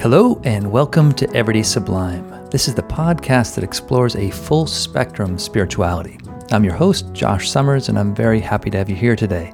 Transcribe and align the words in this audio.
Hello, 0.00 0.40
and 0.42 0.72
welcome 0.72 1.12
to 1.12 1.32
Everyday 1.36 1.62
Sublime. 1.62 2.28
This 2.50 2.66
is 2.66 2.74
the 2.74 2.82
podcast 2.82 3.54
that 3.54 3.62
explores 3.62 4.16
a 4.16 4.30
full 4.30 4.66
spectrum 4.66 5.38
spirituality. 5.38 6.18
I'm 6.50 6.64
your 6.64 6.74
host, 6.74 7.12
Josh 7.12 7.48
Summers, 7.48 7.88
and 7.88 7.96
I'm 7.96 8.12
very 8.12 8.40
happy 8.40 8.68
to 8.70 8.78
have 8.78 8.90
you 8.90 8.96
here 8.96 9.14
today. 9.14 9.52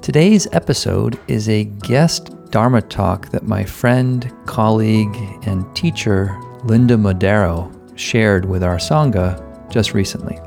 Today's 0.00 0.46
episode 0.52 1.20
is 1.28 1.50
a 1.50 1.64
guest 1.64 2.34
Dharma 2.50 2.80
talk 2.80 3.28
that 3.28 3.46
my 3.46 3.62
friend, 3.62 4.32
colleague, 4.46 5.16
and 5.42 5.76
teacher, 5.76 6.40
Linda 6.64 6.96
Modaro, 6.96 7.70
shared 7.98 8.46
with 8.46 8.62
our 8.62 8.76
Sangha 8.76 9.42
just 9.68 9.92
recently. 9.92 10.38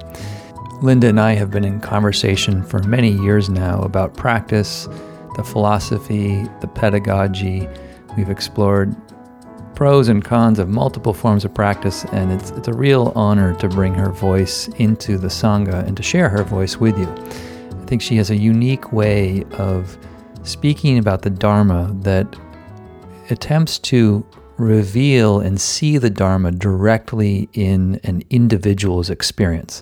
Linda 0.81 1.07
and 1.07 1.19
I 1.19 1.33
have 1.33 1.51
been 1.51 1.65
in 1.65 1.81
conversation 1.81 2.63
for 2.63 2.79
many 2.83 3.11
years 3.11 3.49
now 3.49 3.81
about 3.81 4.15
practice, 4.15 4.87
the 5.35 5.43
philosophy, 5.43 6.47
the 6.61 6.67
pedagogy, 6.67 7.67
We've 8.17 8.29
explored 8.29 8.95
pros 9.75 10.09
and 10.09 10.23
cons 10.23 10.59
of 10.59 10.67
multiple 10.67 11.13
forms 11.13 11.45
of 11.45 11.53
practice, 11.53 12.03
and 12.05 12.31
it's, 12.31 12.51
it's 12.51 12.67
a 12.67 12.73
real 12.73 13.13
honor 13.15 13.55
to 13.59 13.69
bring 13.69 13.93
her 13.93 14.09
voice 14.09 14.67
into 14.77 15.17
the 15.17 15.27
Sangha 15.27 15.87
and 15.87 15.95
to 15.95 16.03
share 16.03 16.27
her 16.27 16.43
voice 16.43 16.77
with 16.77 16.97
you. 16.97 17.07
I 17.07 17.85
think 17.85 18.01
she 18.01 18.17
has 18.17 18.29
a 18.29 18.35
unique 18.35 18.91
way 18.91 19.45
of 19.53 19.97
speaking 20.43 20.97
about 20.97 21.21
the 21.21 21.29
Dharma 21.29 21.95
that 22.01 22.35
attempts 23.29 23.79
to 23.79 24.25
reveal 24.57 25.39
and 25.39 25.61
see 25.61 25.97
the 25.97 26.09
Dharma 26.09 26.51
directly 26.51 27.47
in 27.53 28.01
an 28.03 28.23
individual's 28.29 29.09
experience. 29.09 29.81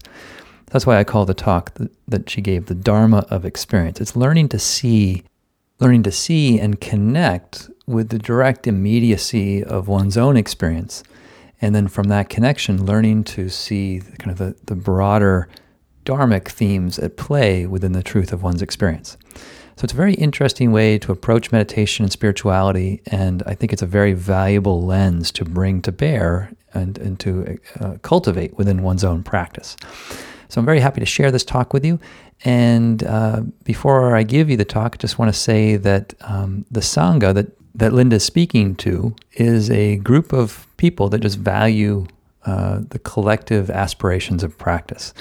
That's 0.71 0.85
why 0.85 0.97
I 0.97 1.03
call 1.03 1.25
the 1.25 1.33
talk 1.33 1.73
that, 1.75 1.91
that 2.07 2.29
she 2.29 2.41
gave 2.41 2.65
the 2.65 2.75
Dharma 2.75 3.25
of 3.29 3.45
experience. 3.45 4.01
It's 4.01 4.15
learning 4.15 4.49
to 4.49 4.59
see, 4.59 5.23
learning 5.79 6.03
to 6.03 6.11
see 6.11 6.59
and 6.59 6.79
connect 6.79 7.69
with 7.85 8.09
the 8.09 8.19
direct 8.19 8.67
immediacy 8.67 9.63
of 9.63 9.87
one's 9.87 10.17
own 10.17 10.35
experience. 10.35 11.03
And 11.61 11.73
then 11.73 11.87
from 11.87 12.09
that 12.09 12.29
connection, 12.29 12.85
learning 12.85 13.23
to 13.25 13.49
see 13.49 14.01
kind 14.19 14.31
of 14.31 14.37
the, 14.37 14.55
the 14.65 14.75
broader 14.75 15.47
dharmic 16.05 16.49
themes 16.49 16.99
at 16.99 17.17
play 17.17 17.65
within 17.65 17.93
the 17.93 18.03
truth 18.03 18.31
of 18.31 18.43
one's 18.43 18.61
experience. 18.61 19.17
So 19.77 19.83
it's 19.83 19.93
a 19.93 19.97
very 19.97 20.15
interesting 20.15 20.71
way 20.71 20.97
to 20.99 21.11
approach 21.11 21.51
meditation 21.51 22.03
and 22.03 22.11
spirituality, 22.11 23.01
and 23.07 23.43
I 23.45 23.53
think 23.53 23.71
it's 23.73 23.81
a 23.81 23.87
very 23.87 24.13
valuable 24.13 24.81
lens 24.81 25.31
to 25.33 25.45
bring 25.45 25.81
to 25.83 25.91
bear 25.91 26.51
and, 26.73 26.97
and 26.97 27.19
to 27.19 27.59
uh, 27.79 27.97
cultivate 28.01 28.57
within 28.57 28.81
one's 28.81 29.03
own 29.03 29.21
practice. 29.21 29.77
So 30.49 30.59
I'm 30.59 30.65
very 30.65 30.79
happy 30.79 30.99
to 30.99 31.05
share 31.05 31.31
this 31.31 31.43
talk 31.43 31.73
with 31.73 31.85
you. 31.85 31.99
And 32.43 33.03
uh, 33.03 33.41
before 33.63 34.15
I 34.15 34.23
give 34.23 34.49
you 34.49 34.57
the 34.57 34.65
talk, 34.65 34.95
I 34.95 34.97
just 34.97 35.17
want 35.17 35.33
to 35.33 35.39
say 35.39 35.75
that 35.77 36.13
um, 36.21 36.65
the 36.69 36.81
Sangha 36.81 37.33
that 37.33 37.47
that 37.75 37.93
Linda's 37.93 38.23
speaking 38.23 38.75
to 38.75 39.15
is 39.33 39.69
a 39.69 39.97
group 39.97 40.33
of 40.33 40.67
people 40.77 41.09
that 41.09 41.19
just 41.19 41.37
value 41.37 42.07
uh, 42.47 42.79
the 42.89 42.99
collective 42.99 43.69
aspirations 43.69 44.41
of 44.41 44.57
practice. 44.57 45.13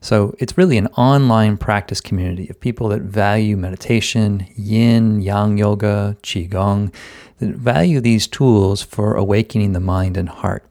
So 0.00 0.34
it's 0.38 0.56
really 0.56 0.78
an 0.78 0.86
online 0.88 1.56
practice 1.56 2.00
community 2.00 2.48
of 2.48 2.60
people 2.60 2.88
that 2.90 3.02
value 3.02 3.56
meditation, 3.56 4.46
yin, 4.54 5.20
yang 5.20 5.58
yoga, 5.58 6.16
qigong, 6.22 6.94
that 7.40 7.50
value 7.50 8.00
these 8.00 8.26
tools 8.28 8.80
for 8.80 9.14
awakening 9.14 9.72
the 9.72 9.80
mind 9.80 10.16
and 10.16 10.28
heart. 10.28 10.64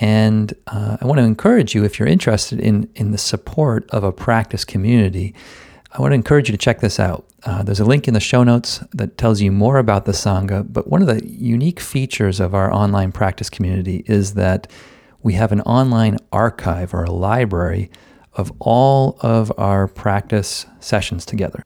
And 0.00 0.54
uh, 0.66 0.98
I 1.00 1.06
want 1.06 1.18
to 1.18 1.24
encourage 1.24 1.74
you, 1.74 1.84
if 1.84 1.98
you're 1.98 2.08
interested 2.08 2.60
in, 2.60 2.88
in 2.94 3.12
the 3.12 3.18
support 3.18 3.88
of 3.90 4.04
a 4.04 4.12
practice 4.12 4.64
community, 4.64 5.34
I 5.92 6.00
want 6.00 6.10
to 6.10 6.16
encourage 6.16 6.48
you 6.48 6.52
to 6.52 6.58
check 6.58 6.80
this 6.80 6.98
out. 6.98 7.26
Uh, 7.44 7.62
there's 7.62 7.80
a 7.80 7.84
link 7.84 8.08
in 8.08 8.14
the 8.14 8.20
show 8.20 8.42
notes 8.42 8.82
that 8.92 9.16
tells 9.16 9.40
you 9.40 9.52
more 9.52 9.78
about 9.78 10.06
the 10.06 10.12
Sangha. 10.12 10.66
But 10.70 10.88
one 10.88 11.02
of 11.02 11.08
the 11.08 11.24
unique 11.26 11.78
features 11.78 12.40
of 12.40 12.54
our 12.54 12.72
online 12.72 13.12
practice 13.12 13.48
community 13.48 14.02
is 14.06 14.34
that 14.34 14.66
we 15.22 15.34
have 15.34 15.52
an 15.52 15.60
online 15.62 16.18
archive 16.32 16.92
or 16.92 17.04
a 17.04 17.10
library 17.10 17.90
of 18.32 18.52
all 18.58 19.16
of 19.20 19.52
our 19.56 19.86
practice 19.86 20.66
sessions 20.80 21.24
together. 21.24 21.62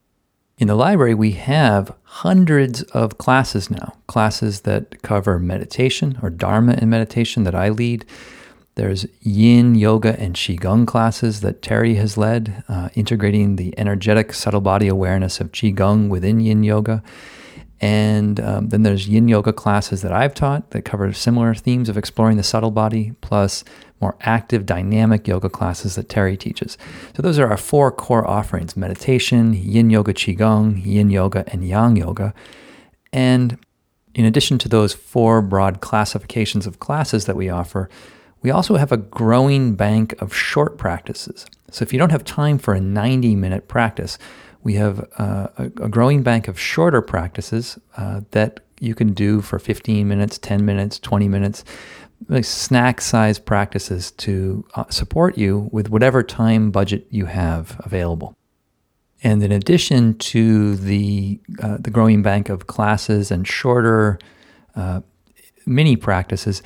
In 0.58 0.66
the 0.66 0.74
library, 0.74 1.14
we 1.14 1.32
have 1.32 1.94
hundreds 2.02 2.82
of 2.82 3.16
classes 3.16 3.70
now, 3.70 3.94
classes 4.08 4.62
that 4.62 5.02
cover 5.02 5.38
meditation 5.38 6.18
or 6.20 6.30
Dharma 6.30 6.72
and 6.72 6.90
meditation 6.90 7.44
that 7.44 7.54
I 7.54 7.68
lead. 7.68 8.04
There's 8.74 9.06
yin 9.20 9.76
yoga 9.76 10.18
and 10.18 10.34
qigong 10.34 10.84
classes 10.84 11.42
that 11.42 11.62
Terry 11.62 11.94
has 11.94 12.16
led, 12.18 12.64
uh, 12.68 12.88
integrating 12.96 13.54
the 13.54 13.72
energetic 13.78 14.32
subtle 14.32 14.60
body 14.60 14.88
awareness 14.88 15.40
of 15.40 15.52
qigong 15.52 16.08
within 16.08 16.40
yin 16.40 16.64
yoga. 16.64 17.04
And 17.80 18.40
um, 18.40 18.68
then 18.70 18.82
there's 18.82 19.08
yin 19.08 19.28
yoga 19.28 19.52
classes 19.52 20.02
that 20.02 20.12
I've 20.12 20.34
taught 20.34 20.70
that 20.70 20.82
cover 20.82 21.12
similar 21.12 21.54
themes 21.54 21.88
of 21.88 21.96
exploring 21.96 22.36
the 22.36 22.42
subtle 22.42 22.72
body, 22.72 23.12
plus 23.20 23.62
more 24.00 24.16
active, 24.20 24.66
dynamic 24.66 25.26
yoga 25.28 25.48
classes 25.48 25.94
that 25.94 26.08
Terry 26.08 26.36
teaches. 26.36 26.76
So 27.16 27.22
those 27.22 27.38
are 27.38 27.48
our 27.48 27.56
four 27.56 27.90
core 27.92 28.26
offerings 28.26 28.76
meditation, 28.76 29.54
yin 29.54 29.90
yoga, 29.90 30.12
qigong, 30.12 30.84
yin 30.84 31.10
yoga, 31.10 31.44
and 31.48 31.66
yang 31.66 31.96
yoga. 31.96 32.34
And 33.12 33.58
in 34.14 34.24
addition 34.24 34.58
to 34.58 34.68
those 34.68 34.92
four 34.94 35.40
broad 35.40 35.80
classifications 35.80 36.66
of 36.66 36.80
classes 36.80 37.26
that 37.26 37.36
we 37.36 37.48
offer, 37.48 37.88
we 38.42 38.50
also 38.50 38.76
have 38.76 38.92
a 38.92 38.96
growing 38.96 39.74
bank 39.74 40.20
of 40.20 40.34
short 40.34 40.78
practices. 40.78 41.46
So 41.70 41.82
if 41.82 41.92
you 41.92 41.98
don't 41.98 42.10
have 42.10 42.24
time 42.24 42.58
for 42.58 42.74
a 42.74 42.80
90 42.80 43.36
minute 43.36 43.68
practice, 43.68 44.18
we 44.62 44.74
have 44.74 45.00
uh, 45.18 45.48
a, 45.56 45.64
a, 45.64 45.88
growing 45.88 46.22
bank 46.22 46.48
of 46.48 46.58
shorter 46.58 47.00
practices 47.00 47.78
uh, 47.96 48.22
that 48.32 48.60
you 48.80 48.94
can 48.94 49.12
do 49.12 49.40
for 49.40 49.58
15 49.58 50.06
minutes, 50.06 50.38
10 50.38 50.64
minutes, 50.64 50.98
20 50.98 51.28
minutes, 51.28 51.64
like 52.28 52.44
snack 52.44 53.00
size 53.00 53.38
practices 53.38 54.10
to 54.12 54.64
uh, 54.74 54.84
support 54.90 55.38
you 55.38 55.68
with 55.72 55.90
whatever 55.90 56.22
time 56.22 56.70
budget 56.70 57.06
you 57.10 57.26
have 57.26 57.80
available. 57.84 58.36
And 59.22 59.42
in 59.42 59.50
addition 59.50 60.14
to 60.18 60.76
the, 60.76 61.40
uh, 61.60 61.78
the 61.80 61.90
growing 61.90 62.22
bank 62.22 62.48
of 62.48 62.66
classes 62.66 63.30
and 63.30 63.46
shorter 63.46 64.18
uh, 64.76 65.00
mini 65.66 65.96
practices, 65.96 66.62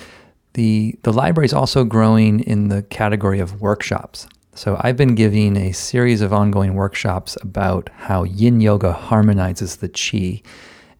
the, 0.54 0.98
the 1.02 1.12
library 1.12 1.46
is 1.46 1.54
also 1.54 1.84
growing 1.84 2.40
in 2.40 2.68
the 2.68 2.82
category 2.82 3.40
of 3.40 3.62
workshops. 3.62 4.26
So 4.54 4.76
I've 4.82 4.98
been 4.98 5.14
giving 5.14 5.56
a 5.56 5.72
series 5.72 6.20
of 6.20 6.34
ongoing 6.34 6.74
workshops 6.74 7.38
about 7.40 7.88
how 7.96 8.24
yin 8.24 8.60
yoga 8.60 8.92
harmonizes 8.92 9.76
the 9.76 9.88
qi. 9.88 10.42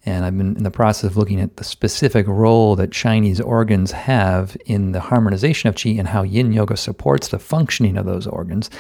And 0.07 0.25
I've 0.25 0.37
been 0.39 0.57
in 0.57 0.65
the 0.65 0.71
process 0.71 1.11
of 1.11 1.19
looking 1.19 1.39
at 1.39 1.59
the 1.59 1.65
specific 1.65 2.27
role 2.27 2.77
that 2.77 2.93
Chinese 2.93 3.43
organs 3.43 3.93
have 3.93 4.57
in 4.65 4.93
the 4.93 5.01
harmonization 5.01 5.69
of 5.69 5.75
qi 5.75 5.99
and 5.99 6.09
how 6.09 6.23
yin 6.23 6.53
yoga 6.53 6.79
supports 6.79 7.29
the 7.29 7.39
functioning 7.39 7.99
of 7.99 8.07
those 8.07 8.27
organs. 8.27 8.71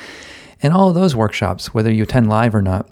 And 0.62 0.72
all 0.72 0.88
of 0.88 0.94
those 0.94 1.14
workshops, 1.14 1.74
whether 1.74 1.92
you 1.92 2.04
attend 2.04 2.30
live 2.30 2.54
or 2.54 2.62
not, 2.62 2.88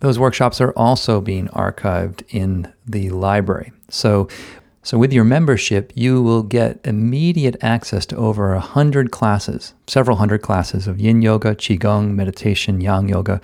those 0.00 0.18
workshops 0.18 0.60
are 0.60 0.72
also 0.72 1.22
being 1.22 1.48
archived 1.48 2.22
in 2.28 2.70
the 2.86 3.08
library. 3.08 3.72
So 3.88 4.28
so, 4.84 4.98
with 4.98 5.14
your 5.14 5.24
membership, 5.24 5.92
you 5.94 6.22
will 6.22 6.42
get 6.42 6.78
immediate 6.84 7.56
access 7.62 8.04
to 8.04 8.16
over 8.16 8.52
a 8.52 8.60
hundred 8.60 9.10
classes, 9.10 9.72
several 9.86 10.18
hundred 10.18 10.42
classes 10.42 10.86
of 10.86 11.00
yin 11.00 11.22
yoga, 11.22 11.54
qigong, 11.54 12.10
meditation, 12.10 12.82
yang 12.82 13.08
yoga, 13.08 13.40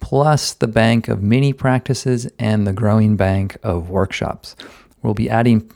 plus 0.00 0.54
the 0.54 0.66
bank 0.66 1.06
of 1.06 1.22
mini 1.22 1.52
practices 1.52 2.26
and 2.38 2.66
the 2.66 2.72
growing 2.72 3.14
bank 3.14 3.58
of 3.62 3.90
workshops. 3.90 4.56
We'll 5.02 5.12
be 5.12 5.28
adding 5.28 5.70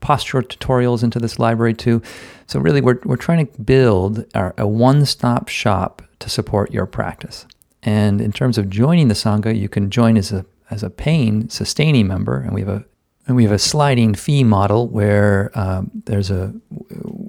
posture 0.00 0.40
tutorials 0.40 1.02
into 1.02 1.18
this 1.18 1.38
library 1.38 1.74
too. 1.74 2.00
So, 2.46 2.58
really, 2.58 2.80
we're, 2.80 3.00
we're 3.04 3.16
trying 3.16 3.46
to 3.46 3.60
build 3.60 4.24
our, 4.34 4.54
a 4.56 4.66
one 4.66 5.04
stop 5.04 5.48
shop 5.48 6.00
to 6.20 6.30
support 6.30 6.72
your 6.72 6.86
practice. 6.86 7.44
And 7.82 8.22
in 8.22 8.32
terms 8.32 8.56
of 8.56 8.70
joining 8.70 9.08
the 9.08 9.14
Sangha, 9.14 9.54
you 9.54 9.68
can 9.68 9.90
join 9.90 10.16
as 10.16 10.32
a 10.32 10.46
as 10.70 10.82
a 10.82 10.90
paying, 10.90 11.48
sustaining 11.48 12.08
member, 12.08 12.40
and 12.40 12.52
we 12.52 12.60
have 12.60 12.68
a 12.68 12.84
and 13.26 13.36
we 13.36 13.42
have 13.42 13.52
a 13.52 13.58
sliding 13.58 14.14
fee 14.14 14.44
model 14.44 14.88
where 14.88 15.50
um, 15.54 15.90
there's 16.04 16.30
a 16.30 16.54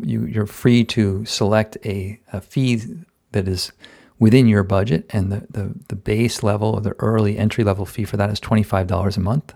you, 0.01 0.25
you're 0.25 0.45
free 0.45 0.83
to 0.85 1.25
select 1.25 1.77
a, 1.85 2.19
a 2.31 2.39
fee 2.39 2.81
that 3.31 3.47
is 3.47 3.71
within 4.19 4.47
your 4.47 4.63
budget, 4.63 5.05
and 5.11 5.31
the, 5.31 5.45
the, 5.49 5.73
the 5.89 5.95
base 5.95 6.41
level, 6.41 6.75
or 6.75 6.81
the 6.81 6.95
early 6.99 7.38
entry 7.38 7.63
level 7.63 7.85
fee 7.85 8.03
for 8.03 8.17
that 8.17 8.29
is 8.31 8.39
$25 8.39 9.17
a 9.17 9.19
month. 9.19 9.53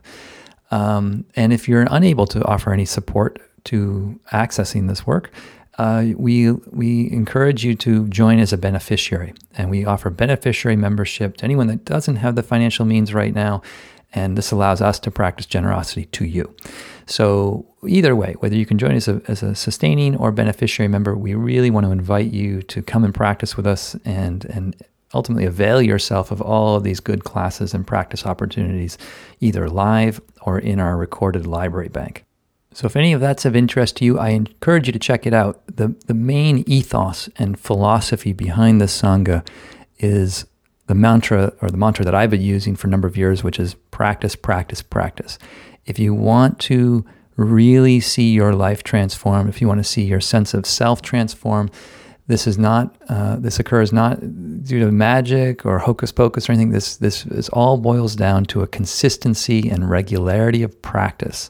Um, 0.70 1.26
and 1.36 1.52
if 1.52 1.68
you're 1.68 1.88
unable 1.90 2.28
to 2.28 2.44
offer 2.46 2.72
any 2.72 2.86
support 2.86 3.40
to 3.66 4.20
accessing 4.32 4.88
this 4.88 5.06
work, 5.06 5.32
uh, 5.78 6.06
we 6.16 6.52
we 6.52 7.10
encourage 7.12 7.64
you 7.64 7.76
to 7.76 8.08
join 8.10 8.40
as 8.40 8.54
a 8.54 8.58
beneficiary, 8.58 9.34
and 9.58 9.70
we 9.70 9.86
offer 9.86 10.10
beneficiary 10.10 10.76
membership 10.76 11.38
to 11.38 11.46
anyone 11.46 11.68
that 11.68 11.86
doesn't 11.86 12.18
have 12.18 12.36
the 12.36 12.44
financial 12.44 12.86
means 12.86 13.14
right 13.14 13.34
now, 13.34 13.62
and 14.14 14.38
this 14.38 14.52
allows 14.52 14.82
us 14.82 15.00
to 15.00 15.12
practice 15.12 15.46
generosity 15.46 16.06
to 16.06 16.26
you. 16.26 16.54
So 17.06 17.66
either 17.88 18.16
way, 18.16 18.36
whether 18.40 18.56
you 18.56 18.66
can 18.66 18.78
join 18.78 18.96
us 18.96 19.08
as 19.08 19.16
a, 19.16 19.32
as 19.32 19.44
a 19.44 19.56
sustaining 19.56 20.16
or 20.16 20.32
beneficiary 20.32 20.88
member, 20.88 21.16
we 21.16 21.34
really 21.34 21.70
want 21.70 21.86
to 21.86 21.92
invite 21.92 22.32
you 22.32 22.62
to 22.64 22.82
come 22.82 23.04
and 23.04 23.14
practice 23.14 23.58
with 23.58 23.68
us 23.68 23.96
and 24.06 24.46
and 24.46 24.76
ultimately 25.14 25.46
avail 25.46 25.82
yourself 25.82 26.32
of 26.32 26.42
all 26.42 26.76
of 26.76 26.84
these 26.84 27.00
good 27.00 27.24
classes 27.24 27.74
and 27.74 27.86
practice 27.86 28.26
opportunities, 28.26 28.98
either 29.40 29.70
live 29.70 30.22
or 30.42 30.60
in 30.60 30.80
our 30.80 30.98
recorded 30.98 31.46
library 31.46 31.90
bank. 31.90 32.26
So, 32.74 32.86
if 32.86 32.96
any 32.96 33.12
of 33.12 33.20
that's 33.20 33.44
of 33.44 33.56
interest 33.56 33.98
to 33.98 34.06
you, 34.06 34.18
I 34.18 34.30
encourage 34.30 34.88
you 34.88 34.94
to 34.94 35.00
check 35.00 35.28
it 35.28 35.34
out. 35.34 35.62
The, 35.68 35.94
the 36.08 36.14
main 36.14 36.64
ethos 36.68 37.28
and 37.36 37.60
philosophy 37.60 38.32
behind 38.32 38.80
the 38.80 38.86
Sangha 38.86 39.46
is 40.00 40.46
the 40.92 40.96
mantra 40.96 41.54
or 41.62 41.72
the 41.72 41.78
mantra 41.78 42.04
that 42.04 42.14
I've 42.14 42.30
been 42.30 42.42
using 42.42 42.76
for 42.76 42.88
a 42.88 42.90
number 42.90 43.08
of 43.08 43.16
years, 43.16 43.46
which 43.46 43.62
is 43.62 43.76
practice, 43.92 44.36
practice, 44.36 44.82
practice. 44.82 45.40
If 45.86 45.98
you 45.98 46.14
want 46.14 46.60
to 46.72 47.06
really 47.38 48.02
see 48.02 48.34
your 48.34 48.54
life 48.54 48.84
transform, 48.84 49.48
if 49.48 49.62
you 49.62 49.70
want 49.70 49.80
to 49.80 49.86
see 49.86 50.04
your 50.04 50.20
sense 50.20 50.54
of 50.54 50.66
self 50.66 51.02
transform, 51.02 51.70
this 52.28 52.46
is 52.46 52.58
not. 52.58 52.94
Uh, 53.08 53.38
this 53.38 53.58
occurs 53.58 53.94
not 53.94 54.20
due 54.66 54.82
to 54.82 54.92
magic 54.92 55.66
or 55.66 55.80
hocus 55.80 56.12
pocus 56.12 56.50
or 56.50 56.52
anything. 56.52 56.72
This 56.72 56.98
this 56.98 57.26
is 57.28 57.48
all 57.50 57.78
boils 57.78 58.14
down 58.14 58.44
to 58.48 58.62
a 58.62 58.68
consistency 58.68 59.70
and 59.70 59.90
regularity 59.90 60.62
of 60.62 60.82
practice, 60.82 61.50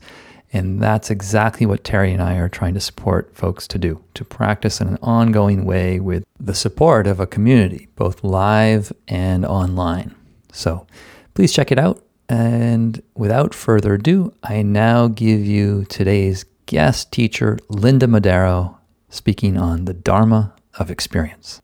and 0.53 0.81
that's 0.81 1.09
exactly 1.09 1.65
what 1.65 1.83
Terry 1.83 2.11
and 2.11 2.21
I 2.21 2.35
are 2.35 2.49
trying 2.49 2.73
to 2.73 2.79
support 2.79 3.35
folks 3.35 3.67
to 3.69 3.77
do 3.77 4.03
to 4.15 4.25
practice 4.25 4.81
in 4.81 4.87
an 4.87 4.97
ongoing 5.01 5.65
way 5.65 5.99
with 5.99 6.25
the 6.39 6.53
support 6.53 7.07
of 7.07 7.19
a 7.19 7.27
community, 7.27 7.87
both 7.95 8.23
live 8.23 8.91
and 9.07 9.45
online. 9.45 10.13
So, 10.51 10.85
please 11.33 11.53
check 11.53 11.71
it 11.71 11.79
out. 11.79 12.03
And 12.27 13.01
without 13.15 13.53
further 13.53 13.95
ado, 13.95 14.33
I 14.43 14.61
now 14.61 15.07
give 15.07 15.41
you 15.45 15.85
today's 15.85 16.45
guest 16.65 17.11
teacher, 17.11 17.57
Linda 17.67 18.07
Modaro, 18.07 18.77
speaking 19.09 19.57
on 19.57 19.85
the 19.85 19.93
Dharma 19.93 20.53
of 20.79 20.89
experience. 20.89 21.61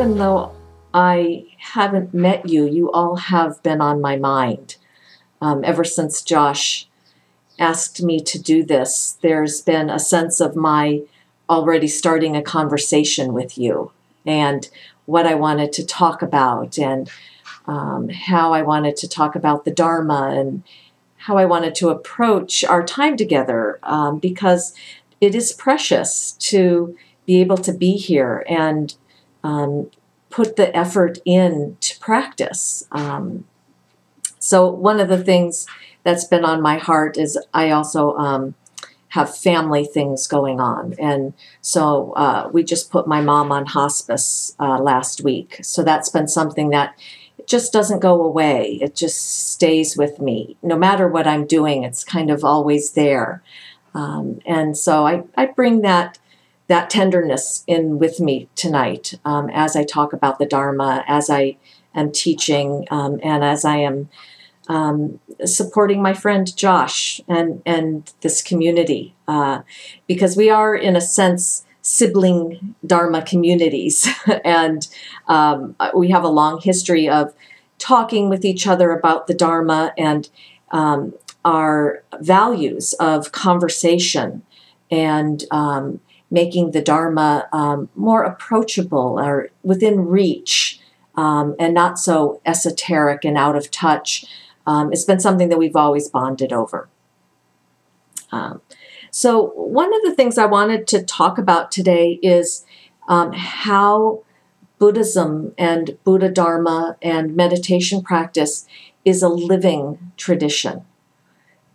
Even 0.00 0.16
though 0.16 0.52
I 0.94 1.44
haven't 1.58 2.14
met 2.14 2.48
you, 2.48 2.66
you 2.66 2.90
all 2.90 3.16
have 3.16 3.62
been 3.62 3.82
on 3.82 4.00
my 4.00 4.16
mind. 4.16 4.76
Um, 5.42 5.62
ever 5.62 5.84
since 5.84 6.22
Josh 6.22 6.88
asked 7.58 8.02
me 8.02 8.18
to 8.22 8.38
do 8.38 8.64
this, 8.64 9.18
there's 9.20 9.60
been 9.60 9.90
a 9.90 9.98
sense 9.98 10.40
of 10.40 10.56
my 10.56 11.02
already 11.50 11.86
starting 11.86 12.34
a 12.34 12.40
conversation 12.40 13.34
with 13.34 13.58
you 13.58 13.92
and 14.24 14.70
what 15.04 15.26
I 15.26 15.34
wanted 15.34 15.70
to 15.74 15.84
talk 15.84 16.22
about 16.22 16.78
and 16.78 17.10
um, 17.66 18.08
how 18.08 18.54
I 18.54 18.62
wanted 18.62 18.96
to 18.96 19.08
talk 19.08 19.36
about 19.36 19.66
the 19.66 19.70
Dharma 19.70 20.34
and 20.34 20.62
how 21.18 21.36
I 21.36 21.44
wanted 21.44 21.74
to 21.74 21.90
approach 21.90 22.64
our 22.64 22.82
time 22.82 23.18
together 23.18 23.78
um, 23.82 24.18
because 24.18 24.72
it 25.20 25.34
is 25.34 25.52
precious 25.52 26.32
to 26.48 26.96
be 27.26 27.42
able 27.42 27.58
to 27.58 27.72
be 27.74 27.98
here 27.98 28.46
and 28.48 28.94
um, 29.42 29.90
put 30.30 30.56
the 30.56 30.74
effort 30.76 31.18
in 31.24 31.76
to 31.80 31.98
practice. 31.98 32.86
Um, 32.92 33.44
so, 34.38 34.68
one 34.68 35.00
of 35.00 35.08
the 35.08 35.22
things 35.22 35.66
that's 36.02 36.24
been 36.24 36.44
on 36.44 36.62
my 36.62 36.78
heart 36.78 37.18
is 37.18 37.38
I 37.52 37.70
also 37.70 38.16
um, 38.16 38.54
have 39.10 39.36
family 39.36 39.84
things 39.84 40.26
going 40.26 40.60
on. 40.60 40.94
And 40.98 41.34
so 41.60 42.12
uh, 42.12 42.48
we 42.52 42.62
just 42.62 42.90
put 42.90 43.08
my 43.08 43.20
mom 43.20 43.50
on 43.52 43.66
hospice 43.66 44.54
uh, 44.60 44.78
last 44.78 45.22
week. 45.22 45.58
So 45.62 45.82
that's 45.82 46.08
been 46.08 46.28
something 46.28 46.70
that 46.70 46.98
just 47.46 47.72
doesn't 47.72 47.98
go 47.98 48.22
away. 48.22 48.78
It 48.80 48.94
just 48.94 49.50
stays 49.50 49.96
with 49.96 50.20
me. 50.20 50.56
No 50.62 50.78
matter 50.78 51.08
what 51.08 51.26
I'm 51.26 51.46
doing, 51.46 51.82
it's 51.82 52.04
kind 52.04 52.30
of 52.30 52.44
always 52.44 52.92
there. 52.92 53.42
Um, 53.94 54.40
and 54.46 54.78
so 54.78 55.04
I, 55.04 55.24
I 55.36 55.46
bring 55.46 55.80
that 55.80 56.18
that 56.70 56.88
tenderness 56.88 57.64
in 57.66 57.98
with 57.98 58.20
me 58.20 58.48
tonight 58.54 59.14
um, 59.24 59.50
as 59.52 59.74
I 59.74 59.82
talk 59.82 60.12
about 60.12 60.38
the 60.38 60.46
Dharma, 60.46 61.04
as 61.08 61.28
I 61.28 61.56
am 61.96 62.12
teaching, 62.12 62.86
um, 62.92 63.18
and 63.24 63.42
as 63.42 63.64
I 63.64 63.78
am 63.78 64.08
um, 64.68 65.18
supporting 65.44 66.00
my 66.00 66.14
friend 66.14 66.56
Josh 66.56 67.20
and 67.26 67.60
and 67.66 68.12
this 68.20 68.40
community 68.40 69.16
uh, 69.26 69.62
because 70.06 70.36
we 70.36 70.48
are 70.48 70.76
in 70.76 70.94
a 70.94 71.00
sense 71.00 71.66
sibling 71.82 72.76
Dharma 72.86 73.22
communities, 73.22 74.08
and 74.44 74.86
um, 75.26 75.74
we 75.92 76.10
have 76.10 76.22
a 76.22 76.28
long 76.28 76.60
history 76.60 77.08
of 77.08 77.34
talking 77.78 78.28
with 78.28 78.44
each 78.44 78.68
other 78.68 78.92
about 78.92 79.26
the 79.26 79.34
Dharma 79.34 79.92
and 79.98 80.28
um, 80.70 81.14
our 81.44 82.04
values 82.20 82.92
of 83.00 83.32
conversation 83.32 84.42
and 84.88 85.44
um, 85.50 86.00
making 86.30 86.70
the 86.70 86.82
Dharma 86.82 87.48
um, 87.52 87.88
more 87.94 88.22
approachable 88.22 89.18
or 89.18 89.50
within 89.62 90.06
reach 90.06 90.80
um, 91.16 91.56
and 91.58 91.74
not 91.74 91.98
so 91.98 92.40
esoteric 92.46 93.24
and 93.24 93.36
out 93.36 93.56
of 93.56 93.70
touch. 93.70 94.24
Um, 94.66 94.92
it's 94.92 95.04
been 95.04 95.20
something 95.20 95.48
that 95.48 95.58
we've 95.58 95.76
always 95.76 96.08
bonded 96.08 96.52
over. 96.52 96.88
Um, 98.32 98.60
so, 99.10 99.48
one 99.56 99.92
of 99.92 100.02
the 100.02 100.14
things 100.14 100.38
I 100.38 100.46
wanted 100.46 100.86
to 100.88 101.02
talk 101.02 101.36
about 101.36 101.72
today 101.72 102.20
is 102.22 102.64
um, 103.08 103.32
how 103.32 104.22
Buddhism 104.78 105.52
and 105.58 105.98
Buddha 106.04 106.28
Dharma 106.28 106.96
and 107.02 107.34
meditation 107.34 108.02
practice 108.02 108.66
is 109.04 109.22
a 109.22 109.28
living 109.28 110.12
tradition. 110.16 110.84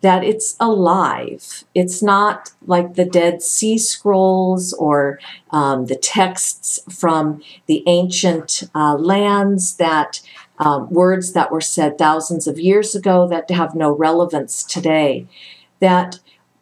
That 0.05 0.23
it's 0.23 0.55
alive. 0.59 1.63
It's 1.73 2.03
not 2.03 2.51
like 2.67 2.93
the 2.93 3.05
Dead 3.05 3.41
Sea 3.41 3.79
Scrolls 3.79 4.71
or 4.73 5.19
um, 5.49 5.87
the 5.87 5.95
texts 5.95 6.79
from 6.91 7.41
the 7.65 7.83
ancient 7.87 8.49
uh, 8.75 8.95
lands 8.97 9.77
that 9.77 10.21
um, 10.59 10.91
words 10.91 11.33
that 11.33 11.51
were 11.51 11.59
said 11.75 11.97
thousands 11.97 12.45
of 12.45 12.59
years 12.59 12.93
ago 12.93 13.27
that 13.29 13.49
have 13.49 13.73
no 13.73 13.89
relevance 13.91 14.63
today. 14.63 15.25
That 15.79 16.19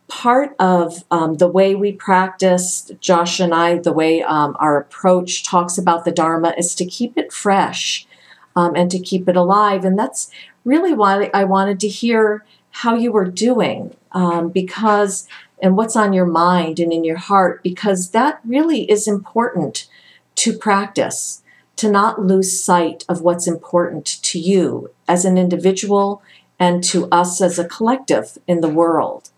part 0.07 0.55
of 0.57 1.03
um, 1.11 1.35
the 1.35 1.49
way 1.49 1.75
we 1.75 1.91
practice, 1.91 2.91
Josh 3.01 3.41
and 3.41 3.53
I, 3.53 3.77
the 3.77 3.91
way 3.91 4.23
um, 4.23 4.55
our 4.57 4.77
approach 4.77 5.45
talks 5.45 5.77
about 5.77 6.05
the 6.05 6.11
Dharma 6.11 6.53
is 6.57 6.75
to 6.75 6.85
keep 6.85 7.17
it 7.17 7.33
fresh 7.33 8.07
um, 8.55 8.73
and 8.73 8.89
to 8.89 8.99
keep 8.99 9.27
it 9.27 9.35
alive. 9.35 9.83
And 9.83 9.99
that's 9.99 10.31
really 10.63 10.93
why 10.93 11.29
I 11.33 11.43
wanted 11.43 11.81
to 11.81 11.89
hear 11.89 12.45
how 12.73 12.95
you 12.95 13.11
were 13.11 13.29
doing 13.29 13.95
um, 14.11 14.49
because 14.49 15.27
and 15.62 15.77
what's 15.77 15.95
on 15.95 16.12
your 16.12 16.25
mind 16.25 16.79
and 16.79 16.91
in 16.91 17.03
your 17.03 17.17
heart 17.17 17.63
because 17.63 18.12
that 18.12 18.41
really 18.43 18.89
is 18.91 19.07
important 19.07 19.88
to 20.36 20.57
practice 20.57 21.41
to 21.75 21.89
not 21.89 22.21
lose 22.21 22.62
sight 22.63 23.03
of 23.09 23.21
what's 23.21 23.48
important 23.48 24.05
to 24.05 24.39
you 24.39 24.91
as 25.07 25.25
an 25.25 25.38
individual 25.38 26.21
and 26.59 26.83
to 26.83 27.07
us 27.09 27.41
as 27.41 27.57
a 27.57 27.67
collective 27.67 28.38
in 28.48 28.62
the 28.62 28.69
world. 28.69 29.29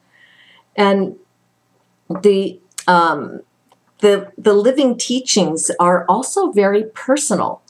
And 0.75 1.15
the 2.10 2.60
um, 2.88 3.41
the 4.00 4.31
the 4.38 4.53
living 4.53 4.98
teachings 4.98 5.71
are 5.79 6.05
also 6.07 6.51
very 6.51 6.83
personal. 6.83 7.62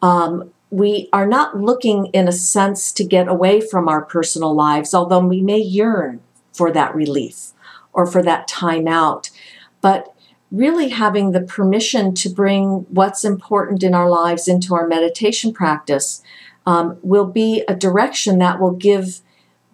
Um, 0.00 0.50
we 0.74 1.08
are 1.12 1.26
not 1.26 1.56
looking, 1.56 2.06
in 2.06 2.26
a 2.26 2.32
sense, 2.32 2.90
to 2.90 3.04
get 3.04 3.28
away 3.28 3.60
from 3.60 3.88
our 3.88 4.04
personal 4.04 4.52
lives, 4.52 4.92
although 4.92 5.20
we 5.20 5.40
may 5.40 5.60
yearn 5.60 6.20
for 6.52 6.72
that 6.72 6.92
relief 6.96 7.52
or 7.92 8.08
for 8.08 8.20
that 8.24 8.48
time 8.48 8.88
out. 8.88 9.30
But 9.80 10.12
really 10.50 10.88
having 10.88 11.30
the 11.30 11.42
permission 11.42 12.12
to 12.14 12.28
bring 12.28 12.86
what's 12.88 13.24
important 13.24 13.84
in 13.84 13.94
our 13.94 14.10
lives 14.10 14.48
into 14.48 14.74
our 14.74 14.88
meditation 14.88 15.52
practice 15.52 16.22
um, 16.66 16.98
will 17.02 17.26
be 17.26 17.62
a 17.68 17.74
direction 17.76 18.40
that 18.40 18.58
will 18.58 18.72
give 18.72 19.20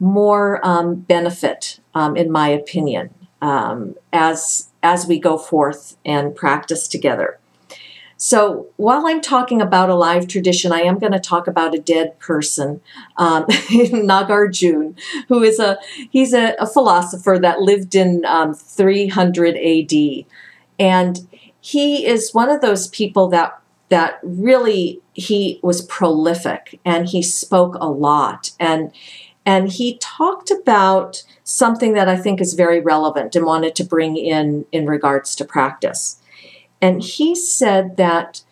more 0.00 0.60
um, 0.62 0.96
benefit, 0.96 1.80
um, 1.94 2.14
in 2.14 2.30
my 2.30 2.48
opinion, 2.48 3.08
um, 3.40 3.94
as 4.12 4.68
as 4.82 5.06
we 5.06 5.18
go 5.18 5.38
forth 5.38 5.96
and 6.04 6.36
practice 6.36 6.86
together. 6.86 7.39
So 8.22 8.66
while 8.76 9.06
I'm 9.06 9.22
talking 9.22 9.62
about 9.62 9.88
a 9.88 9.94
live 9.94 10.28
tradition, 10.28 10.72
I 10.72 10.82
am 10.82 10.98
going 10.98 11.12
to 11.12 11.18
talk 11.18 11.48
about 11.48 11.74
a 11.74 11.78
dead 11.78 12.18
person, 12.18 12.82
um, 13.16 13.46
Nagarjuna, 13.46 14.94
who 15.28 15.42
is 15.42 15.58
a 15.58 15.78
he's 16.10 16.34
a, 16.34 16.54
a 16.60 16.66
philosopher 16.66 17.38
that 17.40 17.62
lived 17.62 17.94
in 17.94 18.26
um, 18.26 18.52
300 18.52 19.56
AD. 19.56 20.26
And 20.78 21.28
he 21.62 22.06
is 22.06 22.34
one 22.34 22.50
of 22.50 22.60
those 22.60 22.88
people 22.88 23.28
that 23.28 23.58
that 23.88 24.20
really 24.22 25.00
he 25.14 25.58
was 25.62 25.80
prolific 25.86 26.78
and 26.84 27.08
he 27.08 27.22
spoke 27.22 27.74
a 27.80 27.88
lot 27.88 28.50
and 28.60 28.92
and 29.46 29.70
he 29.70 29.96
talked 29.96 30.50
about 30.50 31.22
something 31.42 31.94
that 31.94 32.06
I 32.06 32.18
think 32.18 32.42
is 32.42 32.52
very 32.52 32.80
relevant 32.80 33.34
and 33.34 33.46
wanted 33.46 33.74
to 33.76 33.84
bring 33.84 34.18
in 34.18 34.66
in 34.72 34.86
regards 34.86 35.34
to 35.36 35.44
practice. 35.46 36.19
And 36.80 37.02
he 37.02 37.34
said 37.34 37.96
that 37.96 38.42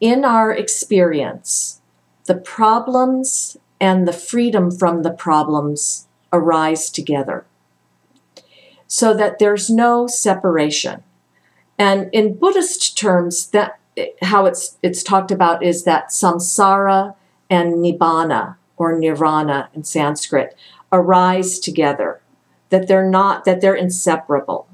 in 0.00 0.24
our 0.24 0.52
experience, 0.52 1.80
the 2.24 2.34
problems 2.34 3.56
and 3.80 4.06
the 4.06 4.12
freedom 4.12 4.70
from 4.70 5.02
the 5.02 5.10
problems 5.10 6.08
arise 6.32 6.90
together 6.90 7.46
so 8.86 9.14
that 9.14 9.38
there's 9.38 9.70
no 9.70 10.06
separation. 10.06 11.02
And 11.78 12.08
in 12.12 12.36
Buddhist 12.36 12.96
terms, 12.96 13.48
that 13.48 13.78
how 14.22 14.46
it's 14.46 14.76
it's 14.82 15.02
talked 15.02 15.30
about 15.30 15.62
is 15.62 15.84
that 15.84 16.08
samsara 16.08 17.14
and 17.48 17.74
nibbana 17.74 18.56
or 18.76 18.98
nirvana 18.98 19.70
in 19.74 19.84
Sanskrit 19.84 20.56
arise 20.92 21.58
together, 21.58 22.20
that 22.70 22.88
they're 22.88 23.08
not 23.08 23.44
that 23.44 23.60
they're 23.60 23.74
inseparable. 23.74 24.68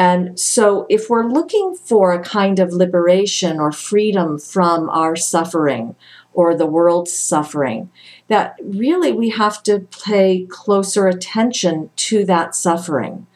And 0.00 0.40
so 0.40 0.86
if 0.88 1.10
we're 1.10 1.28
looking 1.28 1.74
for 1.74 2.14
a 2.14 2.24
kind 2.24 2.58
of 2.58 2.72
liberation 2.72 3.60
or 3.60 3.70
freedom 3.70 4.38
from 4.38 4.88
our 4.88 5.14
suffering 5.14 5.94
or 6.32 6.54
the 6.54 6.64
world's 6.64 7.12
suffering, 7.12 7.90
that 8.28 8.56
really 8.62 9.12
we 9.12 9.28
have 9.28 9.62
to 9.64 9.80
pay 10.02 10.46
closer 10.48 11.06
attention 11.06 11.90
to 11.96 12.24
that 12.24 12.54
suffering 12.54 13.26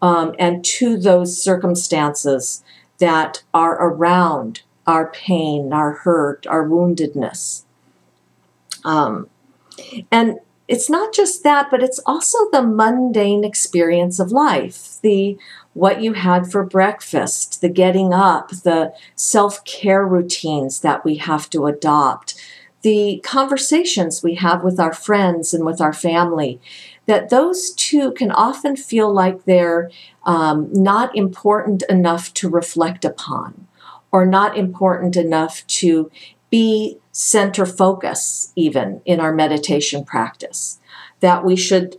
um, 0.00 0.36
and 0.38 0.64
to 0.64 0.96
those 0.96 1.42
circumstances 1.42 2.62
that 2.98 3.42
are 3.52 3.74
around 3.84 4.62
our 4.86 5.10
pain, 5.10 5.72
our 5.72 5.90
hurt, 5.90 6.46
our 6.46 6.64
woundedness. 6.64 7.64
Um, 8.84 9.28
and 10.12 10.38
it's 10.68 10.88
not 10.88 11.12
just 11.12 11.42
that, 11.42 11.68
but 11.68 11.82
it's 11.82 11.98
also 12.06 12.38
the 12.52 12.62
mundane 12.62 13.42
experience 13.42 14.20
of 14.20 14.30
life 14.30 14.92
the 15.02 15.36
what 15.74 16.02
you 16.02 16.12
had 16.12 16.50
for 16.50 16.64
breakfast, 16.64 17.60
the 17.60 17.68
getting 17.68 18.12
up, 18.12 18.50
the 18.50 18.92
self 19.14 19.64
care 19.64 20.06
routines 20.06 20.80
that 20.80 21.04
we 21.04 21.16
have 21.16 21.48
to 21.50 21.66
adopt, 21.66 22.34
the 22.82 23.20
conversations 23.24 24.22
we 24.22 24.34
have 24.34 24.62
with 24.62 24.78
our 24.78 24.92
friends 24.92 25.54
and 25.54 25.64
with 25.64 25.80
our 25.80 25.92
family, 25.92 26.60
that 27.06 27.30
those 27.30 27.70
two 27.72 28.12
can 28.12 28.30
often 28.30 28.76
feel 28.76 29.12
like 29.12 29.44
they're 29.44 29.90
um, 30.24 30.68
not 30.72 31.14
important 31.16 31.82
enough 31.88 32.32
to 32.34 32.48
reflect 32.48 33.04
upon 33.04 33.66
or 34.10 34.26
not 34.26 34.56
important 34.56 35.16
enough 35.16 35.66
to 35.66 36.10
be 36.50 36.98
center 37.12 37.64
focus, 37.64 38.52
even 38.54 39.00
in 39.06 39.20
our 39.20 39.32
meditation 39.32 40.04
practice. 40.04 40.78
That 41.20 41.44
we 41.44 41.56
should 41.56 41.96